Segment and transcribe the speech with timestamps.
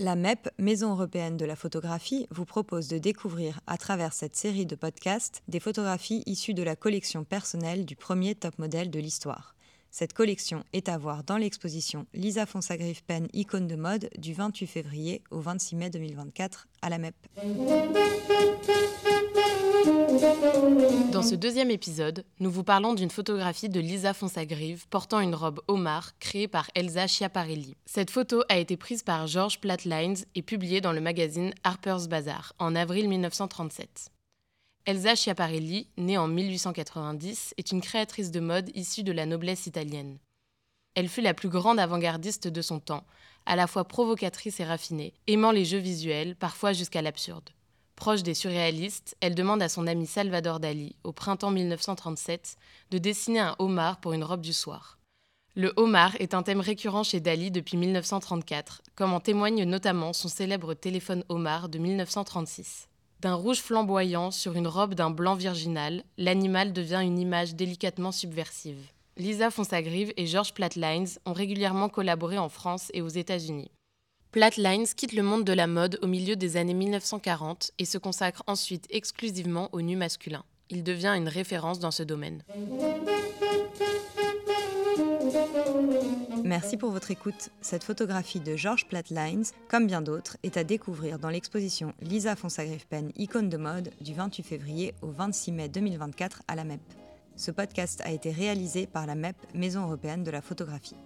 [0.00, 4.64] La MEP, Maison européenne de la photographie, vous propose de découvrir à travers cette série
[4.64, 9.56] de podcasts des photographies issues de la collection personnelle du premier top modèle de l'histoire.
[9.90, 14.68] Cette collection est à voir dans l'exposition Lisa Fonsagrive Pen Icône de mode du 28
[14.68, 17.16] février au 26 mai 2024 à la MEP.
[21.12, 25.60] Dans ce deuxième épisode, nous vous parlons d'une photographie de Lisa Fonsagrive portant une robe
[25.68, 27.76] homard créée par Elsa Schiaparelli.
[27.86, 32.52] Cette photo a été prise par George Platlines et publiée dans le magazine Harper's Bazaar
[32.58, 34.10] en avril 1937.
[34.86, 40.18] Elsa Schiaparelli, née en 1890, est une créatrice de mode issue de la noblesse italienne.
[40.94, 43.04] Elle fut la plus grande avant-gardiste de son temps,
[43.46, 47.50] à la fois provocatrice et raffinée, aimant les jeux visuels, parfois jusqu'à l'absurde.
[47.98, 52.56] Proche des surréalistes, elle demande à son ami Salvador Dali, au printemps 1937,
[52.92, 55.00] de dessiner un homard pour une robe du soir.
[55.56, 60.28] Le homard est un thème récurrent chez Dali depuis 1934, comme en témoigne notamment son
[60.28, 62.86] célèbre téléphone homard de 1936.
[63.20, 68.78] D'un rouge flamboyant sur une robe d'un blanc virginal, l'animal devient une image délicatement subversive.
[69.16, 73.72] Lisa Fonsagrive et George Platlines ont régulièrement collaboré en France et aux États-Unis.
[74.30, 78.42] Platlines quitte le monde de la mode au milieu des années 1940 et se consacre
[78.46, 80.44] ensuite exclusivement au nu masculin.
[80.68, 82.42] Il devient une référence dans ce domaine.
[86.44, 87.48] Merci pour votre écoute.
[87.62, 92.86] Cette photographie de George Platlines, comme bien d'autres, est à découvrir dans l'exposition Lisa Fonsagrive
[92.86, 96.82] Pen Icône de mode du 28 février au 26 mai 2024 à la MEP.
[97.36, 100.96] Ce podcast a été réalisé par la MEP, Maison européenne de la photographie.